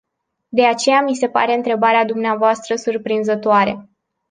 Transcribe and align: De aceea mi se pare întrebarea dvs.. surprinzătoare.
De 0.49 0.65
aceea 0.65 1.01
mi 1.01 1.15
se 1.15 1.27
pare 1.29 1.53
întrebarea 1.53 2.05
dvs.. 2.05 2.81
surprinzătoare. 2.81 3.89